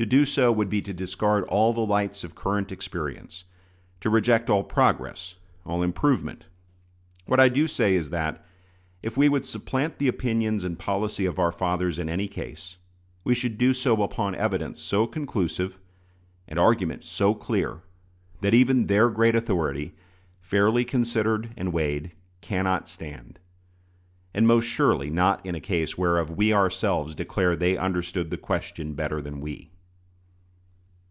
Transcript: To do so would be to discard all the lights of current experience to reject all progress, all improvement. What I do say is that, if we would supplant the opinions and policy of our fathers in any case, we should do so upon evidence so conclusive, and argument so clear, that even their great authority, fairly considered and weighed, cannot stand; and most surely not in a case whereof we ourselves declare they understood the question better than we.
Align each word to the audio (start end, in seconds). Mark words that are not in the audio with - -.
To 0.00 0.04
do 0.06 0.24
so 0.24 0.50
would 0.50 0.68
be 0.68 0.82
to 0.82 0.92
discard 0.92 1.44
all 1.44 1.72
the 1.72 1.86
lights 1.86 2.24
of 2.24 2.34
current 2.34 2.72
experience 2.72 3.44
to 4.00 4.10
reject 4.10 4.50
all 4.50 4.64
progress, 4.64 5.36
all 5.64 5.80
improvement. 5.80 6.46
What 7.26 7.38
I 7.38 7.48
do 7.48 7.68
say 7.68 7.94
is 7.94 8.10
that, 8.10 8.44
if 9.00 9.16
we 9.16 9.28
would 9.28 9.46
supplant 9.46 9.98
the 10.00 10.08
opinions 10.08 10.64
and 10.64 10.76
policy 10.76 11.24
of 11.24 11.38
our 11.38 11.52
fathers 11.52 12.00
in 12.00 12.08
any 12.08 12.26
case, 12.26 12.78
we 13.22 13.32
should 13.32 13.56
do 13.56 13.72
so 13.72 14.02
upon 14.02 14.34
evidence 14.34 14.80
so 14.80 15.06
conclusive, 15.06 15.78
and 16.48 16.58
argument 16.58 17.04
so 17.04 17.32
clear, 17.32 17.82
that 18.40 18.54
even 18.54 18.88
their 18.88 19.08
great 19.08 19.36
authority, 19.36 19.94
fairly 20.36 20.84
considered 20.84 21.52
and 21.56 21.72
weighed, 21.72 22.10
cannot 22.40 22.88
stand; 22.88 23.38
and 24.34 24.48
most 24.48 24.64
surely 24.64 25.10
not 25.10 25.46
in 25.46 25.54
a 25.54 25.60
case 25.60 25.96
whereof 25.96 26.28
we 26.36 26.52
ourselves 26.52 27.14
declare 27.14 27.54
they 27.54 27.76
understood 27.76 28.30
the 28.30 28.36
question 28.36 28.94
better 28.94 29.22
than 29.22 29.38
we. 29.40 29.68